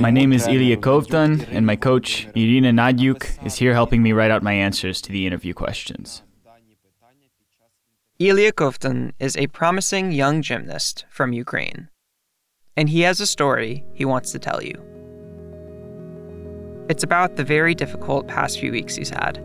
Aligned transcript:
My 0.00 0.10
name 0.10 0.32
is 0.32 0.46
Ilya 0.46 0.78
Kovtun, 0.78 1.46
and 1.50 1.66
my 1.66 1.76
coach, 1.76 2.26
Irina 2.34 2.72
Nadyuk, 2.72 3.44
is 3.44 3.56
here 3.56 3.74
helping 3.74 4.02
me 4.02 4.12
write 4.12 4.30
out 4.30 4.42
my 4.42 4.54
answers 4.54 5.02
to 5.02 5.12
the 5.12 5.26
interview 5.26 5.52
questions. 5.52 6.22
Ilya 8.18 8.52
Kovtun 8.52 9.12
is 9.20 9.36
a 9.36 9.48
promising 9.48 10.10
young 10.10 10.40
gymnast 10.40 11.04
from 11.10 11.34
Ukraine, 11.34 11.90
and 12.78 12.88
he 12.88 13.02
has 13.02 13.20
a 13.20 13.26
story 13.26 13.84
he 13.92 14.06
wants 14.06 14.32
to 14.32 14.38
tell 14.38 14.62
you. 14.62 14.82
It's 16.88 17.04
about 17.04 17.36
the 17.36 17.44
very 17.44 17.74
difficult 17.74 18.26
past 18.26 18.58
few 18.58 18.72
weeks 18.72 18.96
he's 18.96 19.10
had, 19.10 19.36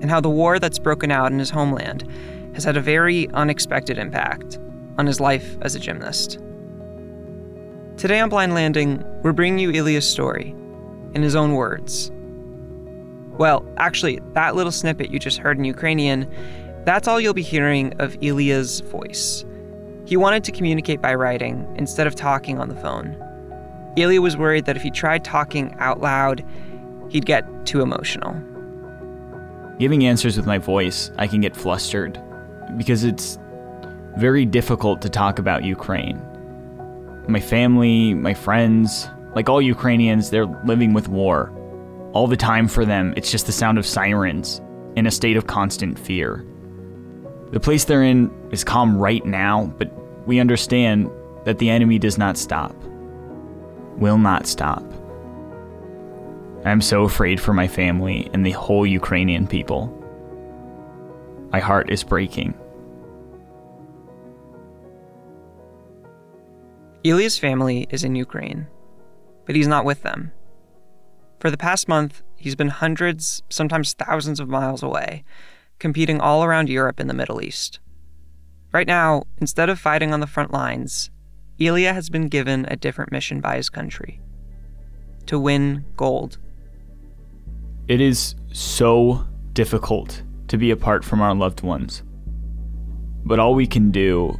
and 0.00 0.10
how 0.10 0.20
the 0.20 0.28
war 0.28 0.58
that's 0.58 0.78
broken 0.78 1.10
out 1.10 1.32
in 1.32 1.38
his 1.38 1.48
homeland 1.48 2.06
has 2.52 2.64
had 2.64 2.76
a 2.76 2.82
very 2.82 3.26
unexpected 3.30 3.96
impact 3.96 4.58
on 4.98 5.06
his 5.06 5.20
life 5.20 5.56
as 5.62 5.74
a 5.74 5.78
gymnast. 5.78 6.38
Today 7.96 8.20
on 8.20 8.28
Blind 8.28 8.54
Landing, 8.54 9.04
we're 9.22 9.32
bringing 9.32 9.58
you 9.58 9.70
Ilya's 9.70 10.08
story 10.08 10.54
in 11.14 11.22
his 11.22 11.34
own 11.34 11.54
words. 11.54 12.10
Well, 13.38 13.66
actually, 13.76 14.20
that 14.32 14.54
little 14.54 14.72
snippet 14.72 15.10
you 15.10 15.18
just 15.18 15.38
heard 15.38 15.58
in 15.58 15.64
Ukrainian, 15.64 16.30
that's 16.84 17.08
all 17.08 17.20
you'll 17.20 17.34
be 17.34 17.42
hearing 17.42 17.92
of 18.00 18.16
Ilya's 18.20 18.80
voice. 18.80 19.44
He 20.04 20.16
wanted 20.16 20.44
to 20.44 20.52
communicate 20.52 21.02
by 21.02 21.14
writing 21.14 21.66
instead 21.76 22.06
of 22.06 22.14
talking 22.14 22.58
on 22.58 22.68
the 22.68 22.76
phone. 22.76 23.16
Ilya 23.96 24.20
was 24.20 24.36
worried 24.36 24.66
that 24.66 24.76
if 24.76 24.82
he 24.82 24.90
tried 24.90 25.24
talking 25.24 25.74
out 25.78 26.00
loud, 26.00 26.44
he'd 27.08 27.26
get 27.26 27.44
too 27.66 27.80
emotional. 27.80 28.34
Giving 29.78 30.06
answers 30.06 30.36
with 30.36 30.46
my 30.46 30.58
voice, 30.58 31.10
I 31.18 31.26
can 31.26 31.40
get 31.40 31.56
flustered 31.56 32.22
because 32.76 33.04
it's 33.04 33.38
very 34.16 34.46
difficult 34.46 35.02
to 35.02 35.10
talk 35.10 35.38
about 35.38 35.64
Ukraine. 35.64 36.20
My 37.28 37.40
family, 37.40 38.14
my 38.14 38.34
friends, 38.34 39.08
like 39.34 39.48
all 39.48 39.60
Ukrainians, 39.60 40.30
they're 40.30 40.46
living 40.64 40.94
with 40.94 41.08
war. 41.08 41.52
All 42.12 42.26
the 42.26 42.36
time 42.36 42.66
for 42.66 42.86
them, 42.86 43.12
it's 43.16 43.30
just 43.30 43.46
the 43.46 43.52
sound 43.52 43.76
of 43.78 43.86
sirens 43.86 44.60
in 44.96 45.06
a 45.06 45.10
state 45.10 45.36
of 45.36 45.46
constant 45.46 45.98
fear. 45.98 46.44
The 47.50 47.60
place 47.60 47.84
they're 47.84 48.02
in 48.02 48.30
is 48.50 48.64
calm 48.64 48.96
right 48.96 49.24
now, 49.24 49.66
but 49.76 49.92
we 50.26 50.40
understand 50.40 51.10
that 51.44 51.58
the 51.58 51.68
enemy 51.68 51.98
does 51.98 52.16
not 52.16 52.38
stop, 52.38 52.74
will 53.98 54.18
not 54.18 54.46
stop. 54.46 54.82
I'm 56.64 56.80
so 56.80 57.04
afraid 57.04 57.40
for 57.40 57.52
my 57.52 57.68
family 57.68 58.28
and 58.32 58.44
the 58.44 58.52
whole 58.52 58.86
Ukrainian 58.86 59.46
people. 59.46 59.92
My 61.52 61.60
heart 61.60 61.90
is 61.90 62.02
breaking. 62.02 62.54
Ilya's 67.08 67.38
family 67.38 67.86
is 67.90 68.02
in 68.02 68.16
Ukraine, 68.16 68.66
but 69.44 69.54
he's 69.54 69.68
not 69.68 69.84
with 69.84 70.02
them. 70.02 70.32
For 71.38 71.52
the 71.52 71.56
past 71.56 71.86
month, 71.86 72.22
he's 72.36 72.56
been 72.56 72.68
hundreds, 72.68 73.44
sometimes 73.48 73.92
thousands 73.92 74.40
of 74.40 74.48
miles 74.48 74.82
away, 74.82 75.22
competing 75.78 76.20
all 76.20 76.42
around 76.42 76.68
Europe 76.68 76.98
and 76.98 77.08
the 77.08 77.14
Middle 77.14 77.40
East. 77.40 77.78
Right 78.72 78.88
now, 78.88 79.22
instead 79.38 79.68
of 79.68 79.78
fighting 79.78 80.12
on 80.12 80.18
the 80.18 80.26
front 80.26 80.52
lines, 80.52 81.10
Ilya 81.60 81.92
has 81.92 82.10
been 82.10 82.26
given 82.26 82.66
a 82.68 82.76
different 82.76 83.12
mission 83.12 83.40
by 83.40 83.56
his 83.56 83.70
country 83.70 84.20
to 85.26 85.38
win 85.38 85.84
gold. 85.96 86.38
It 87.86 88.00
is 88.00 88.34
so 88.52 89.24
difficult 89.52 90.22
to 90.48 90.58
be 90.58 90.72
apart 90.72 91.04
from 91.04 91.20
our 91.20 91.36
loved 91.36 91.62
ones, 91.62 92.02
but 93.24 93.38
all 93.38 93.54
we 93.54 93.68
can 93.68 93.92
do 93.92 94.36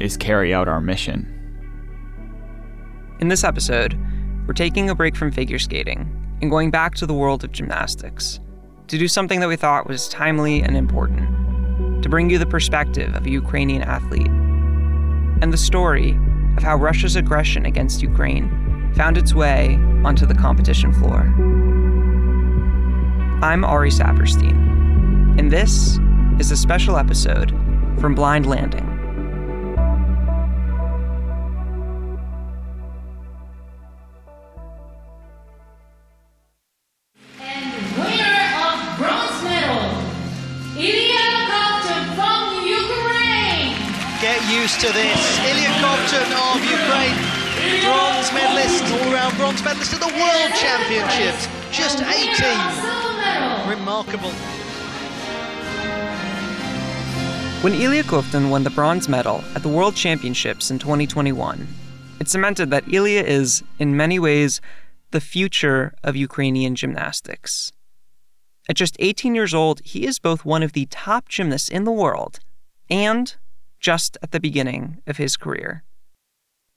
is 0.00 0.16
carry 0.16 0.54
out 0.54 0.66
our 0.66 0.80
mission. 0.80 1.35
In 3.18 3.28
this 3.28 3.44
episode, 3.44 3.98
we're 4.46 4.52
taking 4.52 4.90
a 4.90 4.94
break 4.94 5.16
from 5.16 5.32
figure 5.32 5.58
skating 5.58 6.06
and 6.42 6.50
going 6.50 6.70
back 6.70 6.94
to 6.96 7.06
the 7.06 7.14
world 7.14 7.44
of 7.44 7.52
gymnastics 7.52 8.40
to 8.88 8.98
do 8.98 9.08
something 9.08 9.40
that 9.40 9.48
we 9.48 9.56
thought 9.56 9.88
was 9.88 10.06
timely 10.08 10.60
and 10.60 10.76
important 10.76 12.02
to 12.02 12.10
bring 12.10 12.28
you 12.28 12.38
the 12.38 12.44
perspective 12.44 13.14
of 13.14 13.24
a 13.24 13.30
Ukrainian 13.30 13.80
athlete 13.80 14.26
and 14.26 15.50
the 15.50 15.56
story 15.56 16.10
of 16.58 16.62
how 16.62 16.76
Russia's 16.76 17.16
aggression 17.16 17.64
against 17.64 18.02
Ukraine 18.02 18.92
found 18.94 19.16
its 19.16 19.32
way 19.32 19.76
onto 20.04 20.26
the 20.26 20.34
competition 20.34 20.92
floor. 20.92 21.22
I'm 23.42 23.64
Ari 23.64 23.90
Saperstein, 23.90 25.38
and 25.38 25.50
this 25.50 25.98
is 26.38 26.50
a 26.50 26.56
special 26.56 26.98
episode 26.98 27.48
from 27.98 28.14
Blind 28.14 28.44
Landing. 28.44 28.85
To 44.86 44.92
this. 44.92 45.38
Ilya 45.40 45.72
Kovtun 45.82 46.30
of 46.46 46.62
Ukraine, 46.62 47.18
bronze 47.82 48.32
medalist, 48.32 48.84
all-round 48.94 49.36
bronze 49.36 49.64
medalist 49.64 49.92
at 49.94 49.98
the 49.98 50.06
World 50.06 50.52
Championships, 50.54 51.48
just 51.72 52.02
18. 52.02 53.68
Remarkable. 53.68 54.30
When 57.62 57.74
Ilya 57.74 58.04
Kovtun 58.04 58.48
won 58.48 58.62
the 58.62 58.70
bronze 58.70 59.08
medal 59.08 59.42
at 59.56 59.64
the 59.64 59.68
World 59.68 59.96
Championships 59.96 60.70
in 60.70 60.78
2021, 60.78 61.66
it 62.20 62.28
cemented 62.28 62.70
that 62.70 62.84
Ilya 62.92 63.22
is, 63.22 63.64
in 63.80 63.96
many 63.96 64.20
ways, 64.20 64.60
the 65.10 65.20
future 65.20 65.94
of 66.04 66.14
Ukrainian 66.14 66.76
gymnastics. 66.76 67.72
At 68.68 68.76
just 68.76 68.96
18 69.00 69.34
years 69.34 69.52
old, 69.52 69.80
he 69.80 70.06
is 70.06 70.20
both 70.20 70.44
one 70.44 70.62
of 70.62 70.74
the 70.74 70.86
top 70.86 71.28
gymnasts 71.28 71.68
in 71.68 71.82
the 71.82 71.90
world 71.90 72.38
and 72.88 73.34
just 73.80 74.16
at 74.22 74.30
the 74.30 74.40
beginning 74.40 75.02
of 75.06 75.16
his 75.16 75.36
career. 75.36 75.84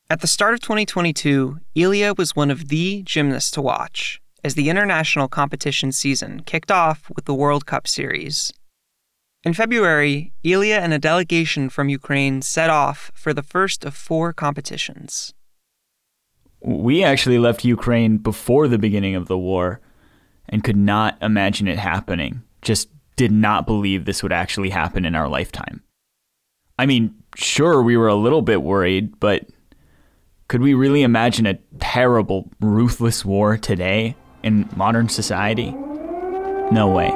At 0.10 0.22
the 0.22 0.28
start 0.28 0.54
of 0.54 0.60
2022, 0.62 1.60
Ilya 1.76 2.16
was 2.18 2.36
one 2.36 2.50
of 2.50 2.70
the 2.70 3.04
gymnasts 3.04 3.52
to 3.52 3.62
watch 3.62 4.22
as 4.44 4.56
the 4.56 4.70
international 4.70 5.28
competition 5.28 5.92
season 5.92 6.42
kicked 6.46 6.72
off 6.72 7.12
with 7.16 7.26
the 7.26 7.34
World 7.34 7.66
Cup 7.66 7.88
Series. 7.88 8.52
In 9.44 9.54
February, 9.54 10.34
Ilya 10.44 10.78
and 10.78 10.94
a 10.94 11.00
delegation 11.00 11.70
from 11.70 11.90
Ukraine 11.90 12.42
set 12.42 12.70
off 12.70 13.12
for 13.14 13.34
the 13.34 13.44
first 13.44 13.86
of 13.86 13.96
four 13.96 14.34
competitions. 14.34 15.34
We 16.62 17.04
actually 17.04 17.40
left 17.40 17.64
Ukraine 17.64 18.18
before 18.18 18.68
the 18.68 18.78
beginning 18.78 19.16
of 19.16 19.28
the 19.28 19.38
war 19.38 19.80
and 20.50 20.64
could 20.64 20.76
not 20.76 21.18
imagine 21.22 21.68
it 21.68 21.80
happening. 21.80 22.42
Just 22.62 22.90
did 23.16 23.32
not 23.32 23.66
believe 23.66 24.06
this 24.06 24.24
would 24.24 24.34
actually 24.34 24.72
happen 24.72 25.06
in 25.06 25.16
our 25.16 25.30
lifetime. 25.30 25.84
I 26.80 26.86
mean, 26.86 27.14
sure, 27.36 27.84
we 27.84 27.98
were 27.98 28.08
a 28.08 28.16
little 28.16 28.42
bit 28.42 28.62
worried, 28.62 29.20
but 29.20 29.46
could 30.48 30.62
we 30.62 30.74
really 30.76 31.02
imagine 31.02 31.46
a 31.46 31.56
terrible, 31.82 32.50
ruthless 32.62 33.26
war 33.26 33.58
today 33.58 34.16
in 34.44 34.70
modern 34.78 35.10
society? 35.10 35.72
No 36.72 36.88
way. 36.88 37.08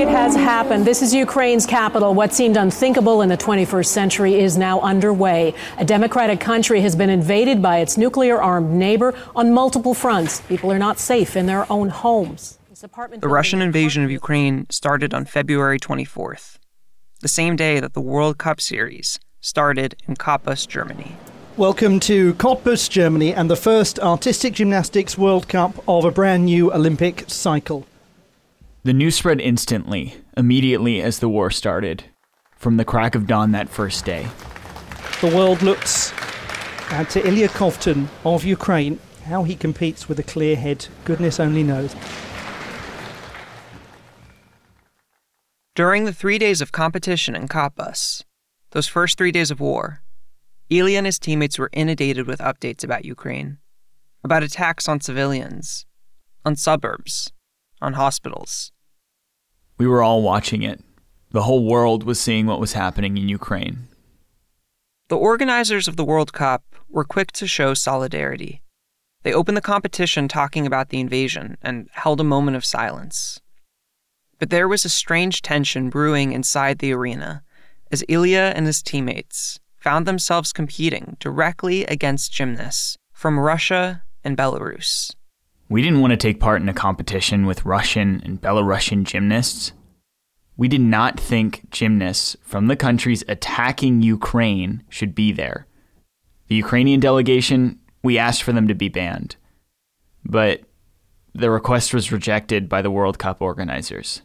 It 0.00 0.06
has 0.06 0.36
happened. 0.36 0.84
This 0.84 1.02
is 1.02 1.12
Ukraine's 1.12 1.66
capital. 1.66 2.14
What 2.14 2.32
seemed 2.32 2.56
unthinkable 2.56 3.22
in 3.22 3.28
the 3.28 3.36
21st 3.36 3.86
century 3.86 4.36
is 4.36 4.56
now 4.56 4.80
underway. 4.80 5.52
A 5.78 5.84
democratic 5.84 6.38
country 6.38 6.80
has 6.82 6.94
been 6.94 7.10
invaded 7.10 7.60
by 7.60 7.78
its 7.78 7.96
nuclear 7.96 8.40
armed 8.40 8.70
neighbor 8.70 9.12
on 9.34 9.52
multiple 9.52 9.92
fronts. 9.92 10.40
People 10.42 10.70
are 10.70 10.78
not 10.78 11.00
safe 11.00 11.34
in 11.34 11.46
their 11.46 11.66
own 11.72 11.88
homes. 11.88 12.60
The 13.18 13.28
Russian 13.28 13.60
invasion 13.60 14.04
of 14.04 14.12
Ukraine 14.12 14.70
started 14.70 15.12
on 15.12 15.24
February 15.24 15.80
24th 15.80 16.57
the 17.20 17.28
same 17.28 17.56
day 17.56 17.80
that 17.80 17.94
the 17.94 18.00
World 18.00 18.38
Cup 18.38 18.60
Series 18.60 19.18
started 19.40 19.96
in 20.06 20.14
Cottbus, 20.14 20.68
Germany. 20.68 21.16
Welcome 21.56 21.98
to 22.00 22.34
Cottbus, 22.34 22.88
Germany, 22.88 23.34
and 23.34 23.50
the 23.50 23.56
first 23.56 23.98
Artistic 23.98 24.54
Gymnastics 24.54 25.18
World 25.18 25.48
Cup 25.48 25.82
of 25.88 26.04
a 26.04 26.12
brand 26.12 26.44
new 26.44 26.72
Olympic 26.72 27.24
cycle. 27.26 27.86
The 28.84 28.92
news 28.92 29.16
spread 29.16 29.40
instantly, 29.40 30.14
immediately 30.36 31.02
as 31.02 31.18
the 31.18 31.28
war 31.28 31.50
started, 31.50 32.04
from 32.56 32.76
the 32.76 32.84
crack 32.84 33.16
of 33.16 33.26
dawn 33.26 33.50
that 33.50 33.68
first 33.68 34.04
day. 34.04 34.28
The 35.20 35.34
world 35.34 35.60
looks 35.60 36.12
at 36.90 37.10
to 37.10 37.26
Ilya 37.26 37.48
Kovtun 37.48 38.06
of 38.24 38.44
Ukraine. 38.44 39.00
How 39.24 39.42
he 39.42 39.56
competes 39.56 40.08
with 40.08 40.20
a 40.20 40.22
clear 40.22 40.54
head, 40.54 40.86
goodness 41.04 41.40
only 41.40 41.64
knows. 41.64 41.96
During 45.78 46.06
the 46.06 46.12
three 46.12 46.38
days 46.38 46.60
of 46.60 46.72
competition 46.72 47.36
in 47.36 47.46
Cottbus, 47.46 48.24
those 48.72 48.88
first 48.88 49.16
three 49.16 49.30
days 49.30 49.52
of 49.52 49.60
war, 49.60 50.02
Ilya 50.70 50.98
and 50.98 51.06
his 51.06 51.20
teammates 51.20 51.56
were 51.56 51.70
inundated 51.72 52.26
with 52.26 52.40
updates 52.40 52.82
about 52.82 53.04
Ukraine, 53.04 53.58
about 54.24 54.42
attacks 54.42 54.88
on 54.88 55.00
civilians, 55.00 55.86
on 56.44 56.56
suburbs, 56.56 57.32
on 57.80 57.92
hospitals. 57.92 58.72
We 59.78 59.86
were 59.86 60.02
all 60.02 60.20
watching 60.20 60.62
it. 60.62 60.82
The 61.30 61.44
whole 61.44 61.64
world 61.64 62.02
was 62.02 62.18
seeing 62.18 62.46
what 62.46 62.58
was 62.58 62.72
happening 62.72 63.16
in 63.16 63.28
Ukraine. 63.28 63.86
The 65.06 65.16
organizers 65.16 65.86
of 65.86 65.94
the 65.94 66.04
World 66.04 66.32
Cup 66.32 66.64
were 66.88 67.04
quick 67.04 67.30
to 67.34 67.46
show 67.46 67.72
solidarity. 67.74 68.62
They 69.22 69.32
opened 69.32 69.56
the 69.56 69.60
competition 69.60 70.26
talking 70.26 70.66
about 70.66 70.88
the 70.88 70.98
invasion 70.98 71.56
and 71.62 71.88
held 71.92 72.20
a 72.20 72.24
moment 72.24 72.56
of 72.56 72.64
silence. 72.64 73.40
But 74.38 74.50
there 74.50 74.68
was 74.68 74.84
a 74.84 74.90
strange 74.90 75.42
tension 75.42 75.90
brewing 75.90 76.32
inside 76.32 76.78
the 76.78 76.92
arena 76.92 77.42
as 77.90 78.04
Ilya 78.08 78.52
and 78.54 78.66
his 78.66 78.82
teammates 78.82 79.58
found 79.76 80.06
themselves 80.06 80.52
competing 80.52 81.16
directly 81.18 81.84
against 81.86 82.32
gymnasts 82.32 82.96
from 83.12 83.38
Russia 83.38 84.02
and 84.22 84.36
Belarus. 84.36 85.14
We 85.68 85.82
didn't 85.82 86.00
want 86.00 86.12
to 86.12 86.16
take 86.16 86.40
part 86.40 86.62
in 86.62 86.68
a 86.68 86.74
competition 86.74 87.46
with 87.46 87.64
Russian 87.64 88.22
and 88.24 88.40
Belarusian 88.40 89.04
gymnasts. 89.04 89.72
We 90.56 90.68
did 90.68 90.80
not 90.80 91.20
think 91.20 91.70
gymnasts 91.70 92.36
from 92.42 92.66
the 92.66 92.76
countries 92.76 93.22
attacking 93.28 94.02
Ukraine 94.02 94.82
should 94.88 95.14
be 95.14 95.32
there. 95.32 95.66
The 96.48 96.56
Ukrainian 96.56 97.00
delegation, 97.00 97.78
we 98.02 98.18
asked 98.18 98.42
for 98.42 98.52
them 98.52 98.68
to 98.68 98.74
be 98.74 98.88
banned. 98.88 99.36
But 100.24 100.62
the 101.34 101.50
request 101.50 101.92
was 101.94 102.10
rejected 102.10 102.68
by 102.68 102.82
the 102.82 102.90
World 102.90 103.18
Cup 103.18 103.40
organizers. 103.40 104.22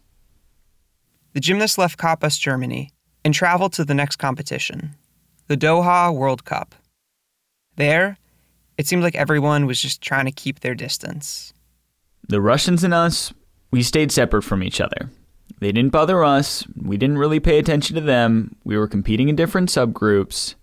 The 1.34 1.40
gymnast 1.40 1.80
left 1.80 1.98
Cottbus, 1.98 2.40
Germany, 2.40 2.92
and 3.26 3.34
traveled 3.34 3.74
to 3.74 3.86
the 3.86 3.96
next 3.96 4.18
competition, 4.18 4.94
the 5.48 5.58
Doha 5.58 6.14
World 6.14 6.46
Cup. 6.46 6.76
There, 7.76 8.18
it 8.78 8.86
seemed 8.86 9.02
like 9.02 9.16
everyone 9.16 9.66
was 9.66 9.82
just 9.82 10.00
trying 10.00 10.26
to 10.26 10.32
keep 10.32 10.60
their 10.60 10.76
distance. 10.76 11.52
The 12.28 12.40
Russians 12.40 12.84
and 12.84 12.94
us, 12.94 13.34
we 13.72 13.82
stayed 13.82 14.12
separate 14.12 14.44
from 14.44 14.62
each 14.62 14.80
other. 14.80 15.10
They 15.60 15.72
didn't 15.72 15.92
bother 15.92 16.24
us, 16.24 16.68
we 16.80 16.98
didn't 16.98 17.18
really 17.18 17.40
pay 17.40 17.58
attention 17.58 17.96
to 17.96 18.02
them, 18.02 18.56
we 18.64 18.78
were 18.78 18.88
competing 18.88 19.28
in 19.28 19.36
different 19.36 19.70
subgroups, 19.70 20.54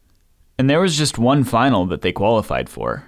and 0.56 0.70
there 0.70 0.80
was 0.80 0.96
just 0.96 1.18
one 1.18 1.42
final 1.42 1.84
that 1.86 2.02
they 2.02 2.12
qualified 2.12 2.68
for. 2.68 3.04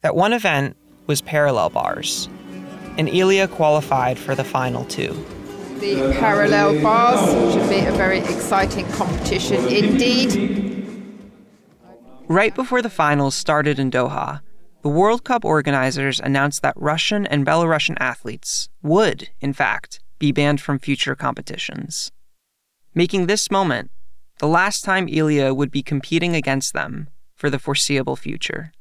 That 0.00 0.16
one 0.16 0.32
event 0.32 0.76
was 1.06 1.20
parallel 1.20 1.68
bars, 1.68 2.28
and 2.96 3.08
Ilya 3.08 3.48
qualified 3.48 4.18
for 4.18 4.34
the 4.34 4.44
final 4.44 4.86
two. 4.86 5.24
The 5.84 6.16
parallel 6.18 6.80
bars 6.82 7.52
should 7.52 7.68
be 7.68 7.84
a 7.84 7.92
very 7.92 8.20
exciting 8.20 8.86
competition 8.92 9.68
indeed. 9.68 10.82
Right 12.26 12.54
before 12.54 12.80
the 12.80 12.88
finals 12.88 13.34
started 13.34 13.78
in 13.78 13.90
Doha, 13.90 14.40
the 14.80 14.88
World 14.88 15.24
Cup 15.24 15.44
organizers 15.44 16.20
announced 16.20 16.62
that 16.62 16.72
Russian 16.78 17.26
and 17.26 17.44
Belarusian 17.44 17.98
athletes 18.00 18.70
would, 18.82 19.28
in 19.42 19.52
fact, 19.52 20.00
be 20.18 20.32
banned 20.32 20.62
from 20.62 20.78
future 20.78 21.14
competitions, 21.14 22.10
making 22.94 23.26
this 23.26 23.50
moment 23.50 23.90
the 24.38 24.48
last 24.48 24.84
time 24.84 25.06
Ilya 25.06 25.52
would 25.52 25.70
be 25.70 25.82
competing 25.82 26.34
against 26.34 26.72
them 26.72 27.08
for 27.36 27.50
the 27.50 27.58
foreseeable 27.58 28.16
future. 28.16 28.72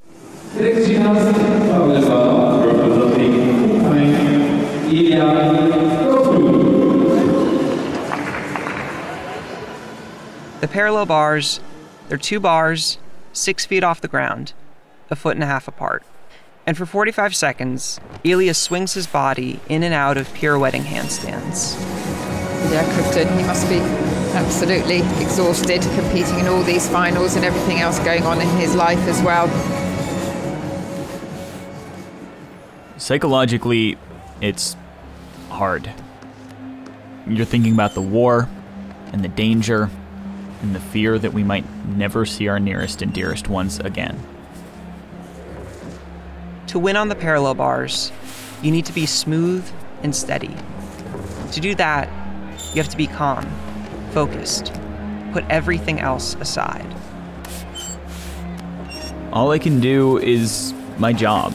The 10.63 10.69
parallel 10.69 11.07
bars, 11.07 11.59
they're 12.07 12.17
two 12.17 12.39
bars, 12.39 12.97
six 13.33 13.65
feet 13.65 13.83
off 13.83 13.99
the 13.99 14.07
ground, 14.07 14.53
a 15.09 15.15
foot 15.17 15.35
and 15.35 15.43
a 15.43 15.45
half 15.45 15.67
apart. 15.67 16.03
And 16.65 16.77
for 16.77 16.85
45 16.85 17.35
seconds, 17.35 17.99
Ilya 18.23 18.53
swings 18.53 18.93
his 18.93 19.05
body 19.05 19.59
in 19.67 19.83
and 19.83 19.93
out 19.93 20.15
of 20.15 20.33
pirouetting 20.33 20.83
handstands. 20.83 21.77
Yeah, 22.71 22.85
Clifton, 22.93 23.37
he 23.37 23.43
must 23.43 23.67
be 23.67 23.79
absolutely 24.39 24.99
exhausted 25.21 25.81
competing 25.99 26.39
in 26.39 26.47
all 26.47 26.63
these 26.63 26.87
finals 26.87 27.35
and 27.35 27.43
everything 27.43 27.81
else 27.81 27.99
going 27.99 28.23
on 28.23 28.39
in 28.39 28.47
his 28.55 28.73
life 28.73 28.99
as 28.99 29.21
well. 29.21 29.49
Psychologically, 32.97 33.97
it's 34.39 34.77
hard. 35.49 35.93
You're 37.27 37.43
thinking 37.43 37.73
about 37.73 37.95
the 37.95 38.01
war 38.01 38.47
and 39.11 39.25
the 39.25 39.27
danger 39.27 39.89
and 40.63 40.73
the 40.73 40.79
fear 40.79 41.19
that 41.19 41.33
we 41.33 41.43
might 41.43 41.65
never 41.89 42.25
see 42.25 42.47
our 42.47 42.59
nearest 42.59 43.01
and 43.01 43.13
dearest 43.13 43.49
ones 43.49 43.79
again. 43.79 44.17
To 46.67 46.79
win 46.79 46.95
on 46.95 47.09
the 47.09 47.15
parallel 47.15 47.53
bars, 47.53 48.11
you 48.63 48.71
need 48.71 48.85
to 48.85 48.93
be 48.93 49.05
smooth 49.05 49.69
and 50.01 50.15
steady. 50.15 50.55
To 51.51 51.59
do 51.59 51.75
that, 51.75 52.07
you 52.73 52.81
have 52.81 52.89
to 52.89 52.97
be 52.97 53.05
calm, 53.05 53.45
focused, 54.11 54.73
put 55.33 55.43
everything 55.49 55.99
else 55.99 56.35
aside. 56.35 56.87
All 59.31 59.51
I 59.51 59.59
can 59.59 59.79
do 59.79 60.17
is 60.17 60.73
my 60.97 61.11
job. 61.11 61.53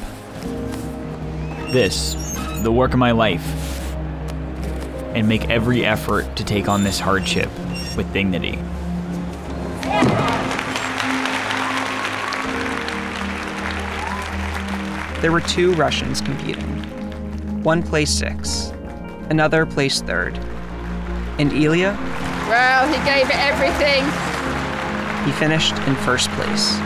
This, 1.73 2.15
the 2.63 2.71
work 2.71 2.93
of 2.93 2.99
my 2.99 3.13
life. 3.13 3.47
And 5.15 5.27
make 5.27 5.49
every 5.49 5.85
effort 5.85 6.37
to 6.37 6.45
take 6.45 6.69
on 6.69 6.85
this 6.85 7.01
hardship 7.01 7.49
with 7.97 8.13
dignity. 8.13 8.59
There 15.21 15.33
were 15.33 15.41
two 15.41 15.73
Russians 15.75 16.21
competing. 16.21 16.85
One 17.65 17.83
placed 17.83 18.21
sixth, 18.21 18.73
another 19.31 19.67
placed 19.67 20.07
third. 20.07 20.39
And 21.39 21.53
Ilya? 21.53 21.97
Well, 22.49 22.87
he 22.87 22.95
gave 23.05 23.29
it 23.29 23.37
everything. 23.37 24.05
He 25.27 25.33
finished 25.33 25.75
in 25.89 25.97
first 26.07 26.31
place. 26.31 26.79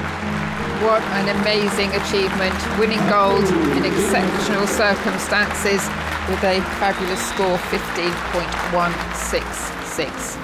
What 0.82 1.02
an 1.20 1.28
amazing 1.40 1.90
achievement, 1.92 2.54
winning 2.78 3.06
gold 3.08 3.44
in 3.76 3.84
exceptional 3.84 4.66
circumstances 4.66 5.86
with 6.26 6.42
a 6.42 6.62
fabulous 6.80 7.20
score 7.28 7.58
15.166. 7.68 10.41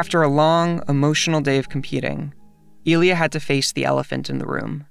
After 0.00 0.22
a 0.22 0.28
long, 0.28 0.82
emotional 0.88 1.42
day 1.42 1.58
of 1.58 1.68
competing, 1.68 2.32
Ilya 2.86 3.16
had 3.16 3.32
to 3.32 3.38
face 3.38 3.70
the 3.70 3.84
elephant 3.84 4.30
in 4.30 4.38
the 4.38 4.46
room 4.46 4.86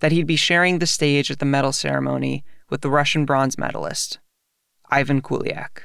that 0.00 0.10
he'd 0.10 0.26
be 0.26 0.34
sharing 0.34 0.80
the 0.80 0.88
stage 0.88 1.30
at 1.30 1.38
the 1.38 1.44
medal 1.44 1.70
ceremony 1.70 2.44
with 2.68 2.80
the 2.80 2.90
Russian 2.90 3.24
bronze 3.24 3.56
medalist, 3.56 4.18
Ivan 4.90 5.22
Kuliak. 5.22 5.82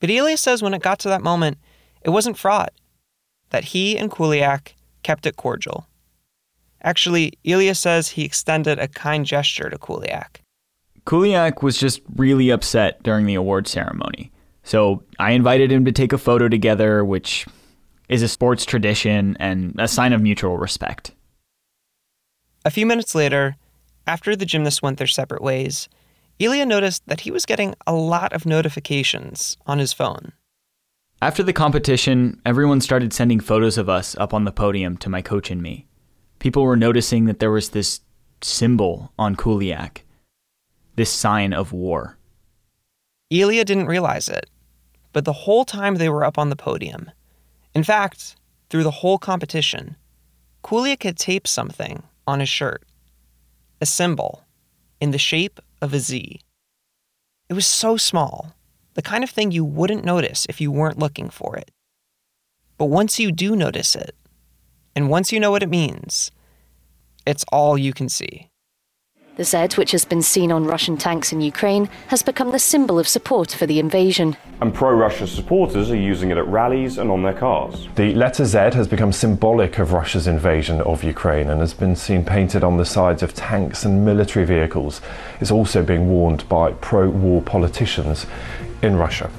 But 0.00 0.08
Ilya 0.08 0.38
says 0.38 0.62
when 0.62 0.72
it 0.72 0.80
got 0.80 0.98
to 1.00 1.10
that 1.10 1.20
moment, 1.20 1.58
it 2.00 2.08
wasn't 2.08 2.38
fraught, 2.38 2.72
that 3.50 3.64
he 3.64 3.98
and 3.98 4.10
Kuliak 4.10 4.72
kept 5.02 5.26
it 5.26 5.36
cordial. 5.36 5.86
Actually, 6.80 7.34
Ilya 7.44 7.74
says 7.74 8.08
he 8.08 8.24
extended 8.24 8.78
a 8.78 8.88
kind 8.88 9.26
gesture 9.26 9.68
to 9.68 9.76
Kuliak. 9.76 10.40
Kuliak 11.04 11.62
was 11.62 11.76
just 11.76 12.00
really 12.16 12.48
upset 12.48 13.02
during 13.02 13.26
the 13.26 13.34
award 13.34 13.68
ceremony. 13.68 14.32
So 14.64 15.02
I 15.18 15.32
invited 15.32 15.70
him 15.70 15.84
to 15.84 15.92
take 15.92 16.12
a 16.12 16.18
photo 16.18 16.48
together, 16.48 17.04
which 17.04 17.46
is 18.08 18.22
a 18.22 18.28
sports 18.28 18.64
tradition 18.64 19.36
and 19.38 19.74
a 19.78 19.86
sign 19.86 20.12
of 20.12 20.20
mutual 20.20 20.58
respect. 20.58 21.12
A 22.64 22.70
few 22.70 22.86
minutes 22.86 23.14
later, 23.14 23.56
after 24.06 24.34
the 24.34 24.46
gymnasts 24.46 24.82
went 24.82 24.98
their 24.98 25.06
separate 25.06 25.42
ways, 25.42 25.88
Ilya 26.38 26.66
noticed 26.66 27.02
that 27.06 27.20
he 27.20 27.30
was 27.30 27.46
getting 27.46 27.74
a 27.86 27.94
lot 27.94 28.32
of 28.32 28.46
notifications 28.46 29.56
on 29.66 29.78
his 29.78 29.92
phone. 29.92 30.32
After 31.22 31.42
the 31.42 31.52
competition, 31.52 32.40
everyone 32.44 32.80
started 32.80 33.12
sending 33.12 33.40
photos 33.40 33.78
of 33.78 33.88
us 33.88 34.16
up 34.16 34.34
on 34.34 34.44
the 34.44 34.52
podium 34.52 34.96
to 34.98 35.08
my 35.08 35.22
coach 35.22 35.50
and 35.50 35.62
me. 35.62 35.86
People 36.38 36.64
were 36.64 36.76
noticing 36.76 37.26
that 37.26 37.38
there 37.38 37.50
was 37.50 37.70
this 37.70 38.00
symbol 38.42 39.12
on 39.18 39.36
Kuliak, 39.36 40.02
this 40.96 41.10
sign 41.10 41.52
of 41.52 41.72
war. 41.72 42.18
Ilya 43.30 43.64
didn't 43.64 43.86
realize 43.86 44.28
it, 44.28 44.50
but 45.14 45.24
the 45.24 45.32
whole 45.32 45.64
time 45.64 45.94
they 45.94 46.08
were 46.10 46.24
up 46.24 46.36
on 46.36 46.50
the 46.50 46.56
podium, 46.56 47.10
in 47.72 47.84
fact, 47.84 48.34
through 48.68 48.82
the 48.82 48.90
whole 48.90 49.16
competition, 49.16 49.96
Kuliak 50.64 51.04
had 51.04 51.16
taped 51.16 51.48
something 51.48 52.02
on 52.26 52.40
his 52.40 52.48
shirt 52.50 52.82
a 53.80 53.86
symbol 53.86 54.44
in 55.00 55.12
the 55.12 55.18
shape 55.18 55.60
of 55.80 55.94
a 55.94 56.00
Z. 56.00 56.40
It 57.48 57.54
was 57.54 57.66
so 57.66 57.96
small, 57.96 58.54
the 58.94 59.02
kind 59.02 59.22
of 59.22 59.30
thing 59.30 59.52
you 59.52 59.64
wouldn't 59.64 60.04
notice 60.04 60.46
if 60.48 60.60
you 60.60 60.72
weren't 60.72 60.98
looking 60.98 61.30
for 61.30 61.56
it. 61.56 61.70
But 62.76 62.86
once 62.86 63.18
you 63.18 63.30
do 63.30 63.54
notice 63.54 63.94
it, 63.94 64.16
and 64.96 65.10
once 65.10 65.32
you 65.32 65.38
know 65.38 65.50
what 65.50 65.62
it 65.62 65.68
means, 65.68 66.30
it's 67.26 67.44
all 67.52 67.78
you 67.78 67.92
can 67.92 68.08
see. 68.08 68.48
The 69.36 69.42
Z, 69.42 69.76
which 69.76 69.90
has 69.90 70.04
been 70.04 70.22
seen 70.22 70.52
on 70.52 70.64
Russian 70.64 70.96
tanks 70.96 71.32
in 71.32 71.40
Ukraine, 71.40 71.88
has 72.06 72.22
become 72.22 72.52
the 72.52 72.58
symbol 72.60 73.00
of 73.00 73.08
support 73.08 73.50
for 73.50 73.66
the 73.66 73.80
invasion. 73.80 74.36
And 74.60 74.72
pro 74.72 74.94
Russia 74.94 75.26
supporters 75.26 75.90
are 75.90 75.96
using 75.96 76.30
it 76.30 76.38
at 76.38 76.46
rallies 76.46 76.98
and 76.98 77.10
on 77.10 77.24
their 77.24 77.32
cars. 77.32 77.88
The 77.96 78.14
letter 78.14 78.44
Z 78.44 78.58
has 78.58 78.86
become 78.86 79.10
symbolic 79.10 79.80
of 79.80 79.92
Russia's 79.92 80.28
invasion 80.28 80.80
of 80.82 81.02
Ukraine 81.02 81.50
and 81.50 81.60
has 81.60 81.74
been 81.74 81.96
seen 81.96 82.24
painted 82.24 82.62
on 82.62 82.76
the 82.76 82.84
sides 82.84 83.24
of 83.24 83.34
tanks 83.34 83.84
and 83.84 84.04
military 84.04 84.46
vehicles. 84.46 85.00
It's 85.40 85.50
also 85.50 85.82
being 85.82 86.08
worn 86.08 86.36
by 86.48 86.72
pro 86.74 87.08
war 87.08 87.42
politicians. 87.42 88.26
in 88.82 88.96
Russia. 88.96 89.30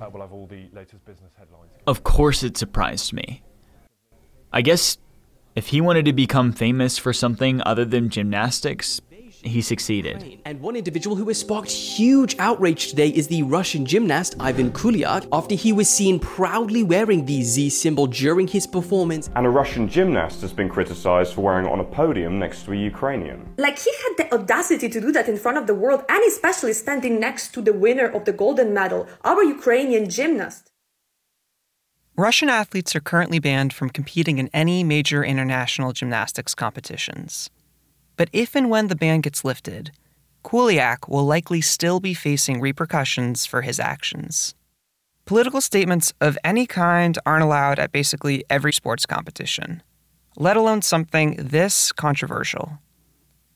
Uh, 0.00 0.10
we'll 0.12 0.22
have 0.22 0.32
all 0.32 0.46
the 0.46 0.68
latest 0.72 1.04
business 1.04 1.30
headlines. 1.38 1.70
Of 1.86 2.02
course, 2.02 2.42
it 2.42 2.56
surprised 2.56 3.12
me. 3.12 3.42
I 4.52 4.60
guess 4.60 4.98
if 5.54 5.68
he 5.68 5.80
wanted 5.80 6.04
to 6.06 6.12
become 6.12 6.52
famous 6.52 6.98
for 6.98 7.12
something 7.12 7.62
other 7.64 7.84
than 7.84 8.08
gymnastics, 8.08 9.00
he 9.42 9.60
succeeded. 9.62 10.40
And 10.44 10.60
one 10.60 10.76
individual 10.76 11.16
who 11.16 11.26
has 11.28 11.40
sparked 11.40 11.70
huge 11.70 12.36
outrage 12.38 12.88
today 12.88 13.08
is 13.08 13.28
the 13.28 13.42
Russian 13.42 13.84
gymnast 13.86 14.36
Ivan 14.40 14.72
Kuliak 14.72 15.26
after 15.32 15.54
he 15.54 15.72
was 15.72 15.88
seen 15.88 16.18
proudly 16.18 16.82
wearing 16.82 17.24
the 17.26 17.42
Z 17.42 17.70
symbol 17.70 18.06
during 18.06 18.48
his 18.48 18.66
performance. 18.66 19.30
And 19.34 19.46
a 19.46 19.50
Russian 19.50 19.88
gymnast 19.88 20.40
has 20.42 20.52
been 20.52 20.68
criticized 20.68 21.34
for 21.34 21.42
wearing 21.42 21.66
it 21.66 21.72
on 21.72 21.80
a 21.80 21.84
podium 21.84 22.38
next 22.38 22.64
to 22.64 22.72
a 22.72 22.76
Ukrainian. 22.76 23.54
Like 23.58 23.78
he 23.78 23.90
had 24.04 24.16
the 24.18 24.34
audacity 24.34 24.88
to 24.88 25.00
do 25.00 25.12
that 25.12 25.28
in 25.28 25.36
front 25.36 25.58
of 25.58 25.66
the 25.66 25.74
world 25.74 26.04
and 26.08 26.22
especially 26.24 26.72
standing 26.72 27.18
next 27.18 27.52
to 27.54 27.60
the 27.60 27.72
winner 27.72 28.06
of 28.06 28.24
the 28.24 28.32
golden 28.32 28.72
medal, 28.72 29.06
our 29.24 29.42
Ukrainian 29.42 30.08
gymnast. 30.08 30.70
Russian 32.16 32.50
athletes 32.50 32.94
are 32.94 33.00
currently 33.00 33.38
banned 33.38 33.72
from 33.72 33.88
competing 33.88 34.36
in 34.38 34.50
any 34.52 34.84
major 34.84 35.24
international 35.24 35.92
gymnastics 35.92 36.54
competitions. 36.54 37.48
But 38.16 38.28
if 38.32 38.54
and 38.54 38.70
when 38.70 38.88
the 38.88 38.96
ban 38.96 39.20
gets 39.20 39.44
lifted, 39.44 39.92
Kuliak 40.44 41.08
will 41.08 41.24
likely 41.24 41.60
still 41.60 42.00
be 42.00 42.14
facing 42.14 42.60
repercussions 42.60 43.46
for 43.46 43.62
his 43.62 43.78
actions. 43.78 44.54
Political 45.24 45.60
statements 45.60 46.12
of 46.20 46.36
any 46.42 46.66
kind 46.66 47.16
aren't 47.24 47.44
allowed 47.44 47.78
at 47.78 47.92
basically 47.92 48.44
every 48.50 48.72
sports 48.72 49.06
competition, 49.06 49.82
let 50.36 50.56
alone 50.56 50.82
something 50.82 51.36
this 51.36 51.92
controversial. 51.92 52.78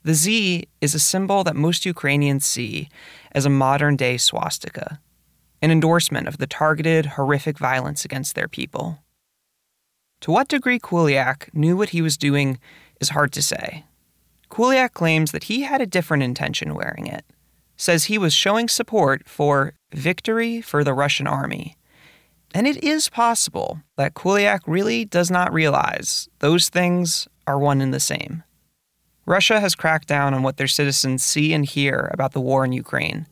The 0.04 0.14
Z 0.14 0.68
is 0.80 0.94
a 0.94 1.00
symbol 1.00 1.42
that 1.42 1.56
most 1.56 1.84
Ukrainians 1.84 2.46
see 2.46 2.88
as 3.32 3.44
a 3.44 3.50
modern 3.50 3.96
day 3.96 4.16
swastika, 4.16 5.00
an 5.60 5.72
endorsement 5.72 6.28
of 6.28 6.38
the 6.38 6.46
targeted, 6.46 7.06
horrific 7.06 7.58
violence 7.58 8.04
against 8.04 8.36
their 8.36 8.46
people. 8.46 9.00
To 10.20 10.30
what 10.30 10.46
degree 10.46 10.78
Kuliak 10.78 11.52
knew 11.52 11.76
what 11.76 11.88
he 11.88 12.00
was 12.00 12.16
doing 12.16 12.60
is 13.00 13.10
hard 13.10 13.32
to 13.32 13.42
say. 13.42 13.84
Kuliak 14.50 14.92
claims 14.92 15.32
that 15.32 15.44
he 15.44 15.62
had 15.62 15.80
a 15.80 15.86
different 15.86 16.22
intention 16.22 16.74
wearing 16.74 17.06
it, 17.06 17.24
says 17.76 18.04
he 18.04 18.18
was 18.18 18.32
showing 18.32 18.68
support 18.68 19.28
for 19.28 19.74
victory 19.92 20.60
for 20.60 20.84
the 20.84 20.94
Russian 20.94 21.26
army. 21.26 21.76
And 22.54 22.66
it 22.66 22.82
is 22.82 23.08
possible 23.08 23.80
that 23.96 24.14
Kuliak 24.14 24.60
really 24.66 25.04
does 25.04 25.30
not 25.30 25.52
realize 25.52 26.28
those 26.38 26.68
things 26.68 27.28
are 27.46 27.58
one 27.58 27.80
and 27.80 27.92
the 27.92 28.00
same. 28.00 28.44
Russia 29.26 29.60
has 29.60 29.74
cracked 29.74 30.08
down 30.08 30.32
on 30.32 30.42
what 30.42 30.56
their 30.56 30.68
citizens 30.68 31.24
see 31.24 31.52
and 31.52 31.64
hear 31.66 32.10
about 32.14 32.32
the 32.32 32.40
war 32.40 32.64
in 32.64 32.72
Ukraine, 32.72 33.26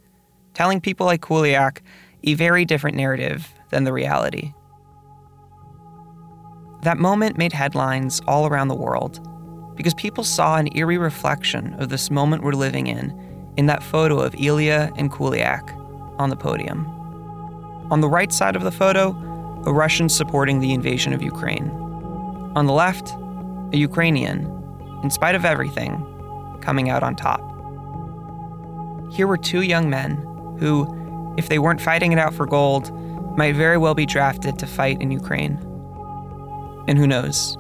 telling 0.53 0.81
people 0.81 1.07
like 1.07 1.23
Kuliak 1.23 1.81
a 2.25 2.35
very 2.35 2.65
different 2.65 2.97
narrative 2.97 3.49
than 3.71 3.85
the 3.85 3.93
reality. 3.93 4.53
That 6.83 6.99
moment 6.99 7.39
made 7.39 7.53
headlines 7.53 8.21
all 8.27 8.47
around 8.47 8.69
the 8.69 8.75
world 8.75 9.27
because 9.77 9.95
people 9.95 10.25
saw 10.25 10.57
an 10.57 10.75
eerie 10.77 10.99
reflection 10.99 11.75
of 11.75 11.89
this 11.89 12.11
moment 12.11 12.43
we're 12.43 12.53
living 12.53 12.87
in 12.87 13.13
in 13.57 13.67
that 13.67 13.83
photo 13.83 14.21
of 14.21 14.35
Ilya 14.35 14.93
and 14.97 15.11
Kuliak 15.11 15.73
on 16.19 16.31
the 16.31 16.37
podium. 16.37 16.87
On 17.91 18.01
the 18.01 18.09
right 18.09 18.33
side 18.33 18.57
of 18.57 18.63
the 18.63 18.73
photo, 18.73 19.11
a 19.67 19.73
Russian 19.73 20.09
supporting 20.09 20.61
the 20.61 20.73
invasion 20.73 21.13
of 21.13 21.23
Ukraine. 21.23 21.69
On 22.55 22.67
the 22.67 22.73
left, 22.73 23.15
a 23.73 23.77
Ukrainian, 23.77 24.47
in 25.03 25.11
spite 25.11 25.35
of 25.35 25.45
everything, 25.45 25.93
coming 26.61 26.89
out 26.91 27.03
on 27.03 27.15
top. 27.15 27.41
Here 29.13 29.27
were 29.27 29.37
two 29.37 29.63
young 29.63 29.91
men 29.91 30.17
who, 30.59 31.35
if 31.37 31.49
they 31.49 31.59
weren't 31.59 31.81
fighting 31.81 32.13
it 32.13 32.19
out 32.19 32.35
for 32.35 32.47
gold, 32.47 32.91
might 33.37 33.55
very 33.55 33.79
well 33.79 33.95
be 33.95 34.07
drafted 34.07 34.59
to 34.59 34.67
fight 34.67 35.01
in 35.01 35.11
Ukraine. 35.11 35.59
And 36.87 36.99
who 36.99 37.07
knows? 37.07 37.57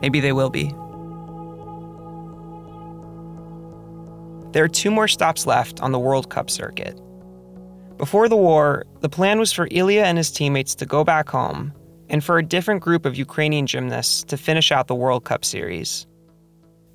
Maybe 0.00 0.20
they 0.20 0.32
will 0.32 0.50
be. 0.50 0.74
There 4.52 4.64
are 4.64 4.68
two 4.68 4.90
more 4.90 5.08
stops 5.08 5.46
left 5.46 5.80
on 5.80 5.92
the 5.92 5.98
World 5.98 6.28
Cup 6.28 6.50
circuit. 6.50 7.00
Before 7.96 8.28
the 8.28 8.36
war, 8.36 8.84
the 9.00 9.08
plan 9.08 9.38
was 9.38 9.52
for 9.52 9.68
Ilya 9.70 10.02
and 10.02 10.18
his 10.18 10.30
teammates 10.30 10.74
to 10.76 10.86
go 10.86 11.04
back 11.04 11.28
home 11.28 11.72
and 12.10 12.22
for 12.22 12.36
a 12.36 12.44
different 12.44 12.82
group 12.82 13.06
of 13.06 13.16
Ukrainian 13.16 13.66
gymnasts 13.66 14.22
to 14.24 14.36
finish 14.36 14.70
out 14.70 14.88
the 14.88 14.94
World 14.94 15.24
Cup 15.24 15.44
series. 15.44 16.06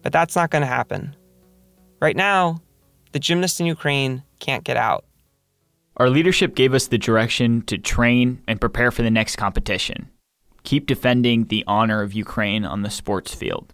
But 0.03 0.13
that's 0.13 0.35
not 0.35 0.51
going 0.51 0.61
to 0.61 0.67
happen. 0.67 1.15
Right 1.99 2.15
now, 2.15 2.61
the 3.11 3.19
gymnasts 3.19 3.59
in 3.59 3.65
Ukraine 3.65 4.21
can't 4.39 4.63
get 4.63 4.77
out. 4.77 5.05
Our 5.97 6.11
leadership 6.11 6.53
gave 6.53 6.75
us 6.75 6.87
the 6.87 6.99
direction 6.99 7.63
to 7.63 7.79
train 7.79 8.43
and 8.47 8.61
prepare 8.61 8.91
for 8.91 9.01
the 9.01 9.09
next 9.09 9.35
competition. 9.37 10.09
Keep 10.63 10.85
defending 10.85 11.45
the 11.45 11.63
honor 11.65 12.03
of 12.03 12.13
Ukraine 12.13 12.65
on 12.65 12.83
the 12.83 12.91
sports 12.91 13.33
field. 13.33 13.73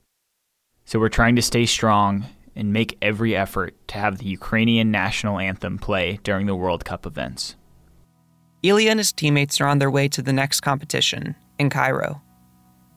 So 0.86 1.00
we're 1.00 1.10
trying 1.10 1.36
to 1.36 1.42
stay 1.42 1.66
strong 1.66 2.26
and 2.56 2.72
make 2.72 2.98
every 3.02 3.36
effort 3.36 3.76
to 3.88 3.98
have 3.98 4.18
the 4.18 4.26
Ukrainian 4.26 4.92
national 4.92 5.40
anthem 5.40 5.78
play 5.78 6.20
during 6.24 6.46
the 6.46 6.56
World 6.56 6.86
Cup 6.86 7.06
events. 7.06 7.56
Ilya 8.62 8.92
and 8.92 9.00
his 9.00 9.12
teammates 9.12 9.60
are 9.60 9.68
on 9.68 9.80
their 9.80 9.92
way 9.92 10.08
to 10.08 10.22
the 10.22 10.34
next 10.34 10.62
competition 10.62 11.36
in 11.60 11.70
Cairo. 11.70 12.22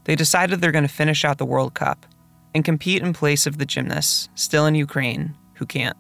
They 0.05 0.15
decided 0.15 0.61
they're 0.61 0.71
going 0.73 0.87
to 0.87 0.89
finish 0.89 1.25
out 1.25 1.39
the 1.39 1.45
World 1.45 1.75
Cup 1.75 2.07
and 2.55 2.65
compete 2.65 3.03
in 3.03 3.13
place 3.13 3.47
of 3.47 3.59
the 3.59 3.67
gymnasts 3.67 4.29
still 4.35 4.67
in 4.67 4.75
Ukraine 4.75 5.35
who 5.55 5.67
can't. 5.67 5.97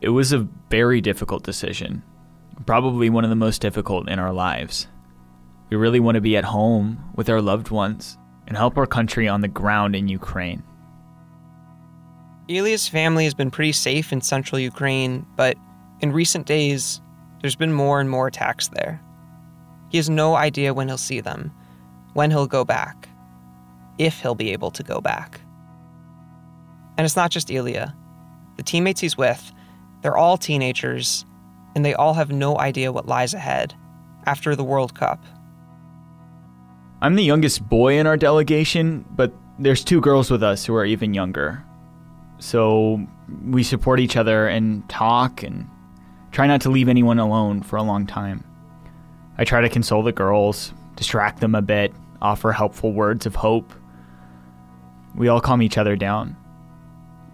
It 0.00 0.10
was 0.10 0.32
a 0.32 0.46
very 0.70 1.00
difficult 1.00 1.42
decision, 1.42 2.02
probably 2.66 3.10
one 3.10 3.24
of 3.24 3.30
the 3.30 3.36
most 3.36 3.60
difficult 3.60 4.08
in 4.08 4.18
our 4.18 4.32
lives. 4.32 4.86
We 5.70 5.76
really 5.76 6.00
want 6.00 6.14
to 6.14 6.20
be 6.20 6.36
at 6.36 6.44
home 6.44 7.12
with 7.16 7.28
our 7.28 7.40
loved 7.40 7.70
ones 7.70 8.16
and 8.46 8.56
help 8.56 8.76
our 8.76 8.86
country 8.86 9.26
on 9.26 9.40
the 9.40 9.48
ground 9.48 9.96
in 9.96 10.08
Ukraine. 10.08 10.62
Ilya's 12.48 12.86
family 12.86 13.24
has 13.24 13.32
been 13.32 13.50
pretty 13.50 13.72
safe 13.72 14.12
in 14.12 14.20
central 14.20 14.58
Ukraine, 14.58 15.24
but 15.34 15.56
in 16.00 16.12
recent 16.12 16.46
days, 16.46 17.00
there's 17.40 17.56
been 17.56 17.72
more 17.72 18.00
and 18.00 18.10
more 18.10 18.26
attacks 18.26 18.68
there. 18.68 19.00
He 19.90 19.96
has 19.96 20.10
no 20.10 20.34
idea 20.34 20.74
when 20.74 20.88
he'll 20.88 20.98
see 20.98 21.20
them, 21.20 21.52
when 22.12 22.30
he'll 22.30 22.46
go 22.46 22.64
back, 22.64 23.08
if 23.96 24.20
he'll 24.20 24.34
be 24.34 24.52
able 24.52 24.70
to 24.72 24.82
go 24.82 25.00
back. 25.00 25.40
And 26.98 27.04
it's 27.04 27.16
not 27.16 27.30
just 27.30 27.50
Ilya. 27.50 27.94
The 28.56 28.62
teammates 28.62 29.00
he's 29.00 29.16
with, 29.16 29.52
they're 30.02 30.16
all 30.16 30.36
teenagers, 30.36 31.24
and 31.74 31.84
they 31.84 31.94
all 31.94 32.14
have 32.14 32.30
no 32.30 32.58
idea 32.58 32.92
what 32.92 33.06
lies 33.06 33.32
ahead 33.32 33.74
after 34.26 34.54
the 34.54 34.64
World 34.64 34.94
Cup. 34.94 35.24
I'm 37.00 37.16
the 37.16 37.24
youngest 37.24 37.66
boy 37.68 37.98
in 37.98 38.06
our 38.06 38.16
delegation, 38.16 39.04
but 39.10 39.32
there's 39.58 39.82
two 39.82 40.00
girls 40.00 40.30
with 40.30 40.42
us 40.42 40.66
who 40.66 40.74
are 40.74 40.84
even 40.84 41.14
younger. 41.14 41.64
So 42.44 43.00
we 43.46 43.62
support 43.62 44.00
each 44.00 44.18
other 44.18 44.46
and 44.46 44.86
talk 44.90 45.42
and 45.42 45.66
try 46.30 46.46
not 46.46 46.60
to 46.60 46.68
leave 46.68 46.90
anyone 46.90 47.18
alone 47.18 47.62
for 47.62 47.76
a 47.76 47.82
long 47.82 48.06
time. 48.06 48.44
I 49.38 49.44
try 49.44 49.62
to 49.62 49.70
console 49.70 50.02
the 50.02 50.12
girls, 50.12 50.74
distract 50.94 51.40
them 51.40 51.54
a 51.54 51.62
bit, 51.62 51.94
offer 52.20 52.52
helpful 52.52 52.92
words 52.92 53.24
of 53.24 53.34
hope. 53.34 53.72
We 55.14 55.28
all 55.28 55.40
calm 55.40 55.62
each 55.62 55.78
other 55.78 55.96
down. 55.96 56.36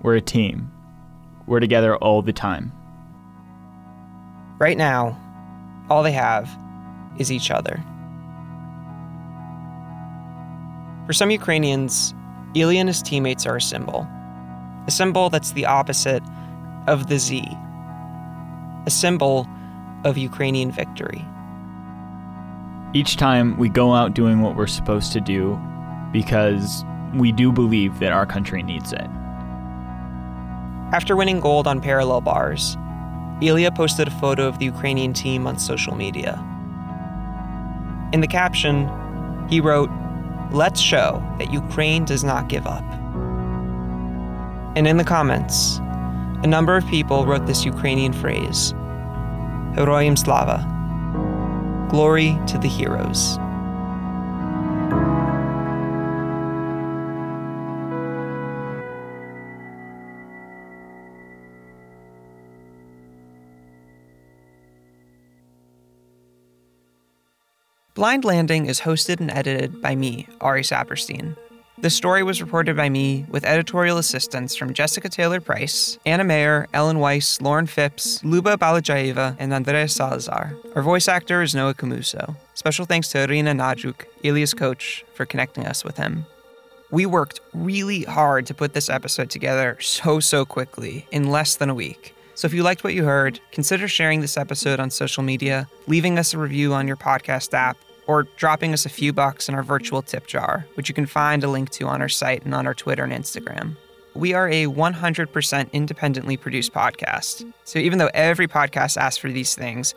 We're 0.01 0.15
a 0.15 0.21
team. 0.21 0.71
We're 1.49 1.59
together 1.59 1.97
all 1.97 2.23
the 2.23 2.33
time. 2.33 2.73
Right 4.61 4.79
now, 4.79 5.21
all 5.91 6.05
they 6.05 6.13
have 6.13 6.49
is 7.19 7.33
each 7.33 7.51
other. 7.51 7.83
For 11.07 11.13
some 11.13 11.33
Ukrainians, 11.33 12.15
Ilya 12.55 12.79
and 12.79 12.89
his 12.89 13.03
teammates 13.03 13.45
are 13.45 13.57
a 13.57 13.61
symbol 13.61 14.07
a 14.91 14.93
symbol 14.93 15.31
that's 15.31 15.53
the 15.53 15.67
opposite 15.67 16.21
of 16.89 17.07
the 17.07 17.17
Z, 17.17 17.47
a 18.87 18.91
symbol 18.91 19.47
of 20.03 20.19
Ukrainian 20.19 20.73
victory. 20.73 21.25
Each 22.93 23.17
time 23.17 23.57
we 23.57 23.69
go 23.69 23.95
out 23.95 24.15
doing 24.15 24.41
what 24.41 24.57
we're 24.57 24.67
supposed 24.67 25.13
to 25.13 25.21
do 25.21 25.57
because 26.11 26.85
we 27.15 27.31
do 27.31 27.53
believe 27.53 28.01
that 28.01 28.11
our 28.11 28.27
country 28.27 28.65
needs 28.65 28.93
it. 28.93 29.09
After 30.93 31.15
winning 31.15 31.39
gold 31.39 31.69
on 31.69 31.81
parallel 31.81 32.23
bars, 32.23 32.77
Ilya 33.41 33.71
posted 33.71 34.09
a 34.09 34.19
photo 34.19 34.49
of 34.49 34.59
the 34.59 34.65
Ukrainian 34.65 35.13
team 35.13 35.47
on 35.47 35.57
social 35.57 35.95
media. 35.95 36.35
In 38.13 38.23
the 38.23 38.27
caption, 38.27 38.91
he 39.49 39.61
wrote, 39.61 39.89
Let's 40.51 40.81
show 40.81 41.23
that 41.39 41.53
Ukraine 41.53 42.05
does 42.05 42.25
not 42.25 42.49
give 42.49 42.67
up. 42.67 43.00
And 44.77 44.87
in 44.87 44.97
the 44.99 45.05
comments, 45.05 45.79
a 46.43 46.47
number 46.47 46.77
of 46.77 46.87
people 46.87 47.27
wrote 47.27 47.47
this 47.47 47.65
Ukrainian 47.65 48.13
phrase 48.13 48.73
Heroim 49.75 50.17
Slava, 50.17 50.67
glory 51.91 52.39
to 52.47 52.57
the 52.57 52.69
heroes. 52.69 53.39
Blind 67.95 68.25
Landing 68.25 68.65
is 68.67 68.81
hosted 68.81 69.21
and 69.21 69.31
edited 69.31 69.83
by 69.83 69.95
me, 69.95 70.27
Ari 70.41 70.63
Saperstein. 70.63 71.37
The 71.81 71.89
story 71.89 72.23
was 72.23 72.43
reported 72.43 72.77
by 72.77 72.91
me 72.91 73.25
with 73.31 73.47
editorial 73.47 73.97
assistance 73.97 74.55
from 74.55 74.75
Jessica 74.75 75.09
Taylor 75.09 75.41
Price, 75.41 75.99
Anna 76.05 76.25
Mayer, 76.25 76.69
Ellen 76.75 76.99
Weiss, 76.99 77.41
Lauren 77.41 77.67
Phipps, 77.67 78.23
Luba 78.23 78.59
Balajaeva, 78.59 79.35
and 79.39 79.55
Andres 79.55 79.95
Salazar. 79.95 80.55
Our 80.75 80.83
voice 80.83 81.09
actor 81.09 81.41
is 81.41 81.55
Noah 81.55 81.73
Camuso. 81.73 82.37
Special 82.53 82.85
thanks 82.85 83.09
to 83.09 83.25
Rina 83.27 83.55
Nadyuk, 83.55 84.05
Ilya's 84.23 84.53
coach, 84.53 85.07
for 85.15 85.25
connecting 85.25 85.65
us 85.65 85.83
with 85.83 85.97
him. 85.97 86.27
We 86.91 87.07
worked 87.07 87.41
really 87.55 88.03
hard 88.03 88.45
to 88.49 88.55
put 88.55 88.75
this 88.75 88.91
episode 88.91 89.31
together 89.31 89.79
so, 89.81 90.21
so 90.21 90.45
quickly, 90.45 91.07
in 91.11 91.31
less 91.31 91.57
than 91.57 91.71
a 91.71 91.75
week. 91.75 92.15
So 92.35 92.45
if 92.45 92.53
you 92.53 92.63
liked 92.63 92.85
what 92.85 92.93
you 92.93 93.05
heard, 93.05 93.41
consider 93.53 93.89
sharing 93.89 94.21
this 94.21 94.37
episode 94.37 94.81
on 94.81 94.91
social 94.91 95.23
media, 95.23 95.67
leaving 95.87 96.19
us 96.19 96.35
a 96.35 96.39
review 96.39 96.75
on 96.75 96.87
your 96.87 96.97
podcast 96.97 97.55
app, 97.55 97.79
or 98.11 98.25
dropping 98.37 98.73
us 98.73 98.85
a 98.85 98.89
few 98.89 99.13
bucks 99.13 99.49
in 99.49 99.55
our 99.55 99.63
virtual 99.63 100.03
tip 100.03 100.27
jar, 100.27 100.67
which 100.75 100.89
you 100.89 100.95
can 100.97 101.07
find 101.07 101.45
a 101.45 101.49
link 101.49 101.71
to 101.71 101.87
on 101.87 102.03
our 102.03 102.09
site 102.09 102.45
and 102.45 102.53
on 102.53 102.67
our 102.67 102.75
Twitter 102.75 103.05
and 103.05 103.13
Instagram. 103.13 103.77
We 104.15 104.35
are 104.35 104.49
a 104.49 104.67
100% 104.67 105.73
independently 105.73 106.37
produced 106.37 106.73
podcast. 106.73 107.49
So 107.63 107.79
even 107.79 108.01
though 108.01 108.11
every 108.13 108.49
podcast 108.49 108.97
asks 108.97 109.19
for 109.19 109.31
these 109.31 109.55
things, 109.55 109.95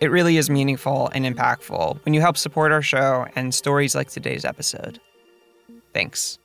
it 0.00 0.12
really 0.12 0.36
is 0.36 0.48
meaningful 0.48 1.10
and 1.12 1.24
impactful 1.24 1.98
when 2.04 2.14
you 2.14 2.20
help 2.20 2.36
support 2.36 2.70
our 2.70 2.82
show 2.82 3.26
and 3.34 3.52
stories 3.52 3.96
like 3.96 4.10
today's 4.10 4.44
episode. 4.44 5.00
Thanks. 5.92 6.38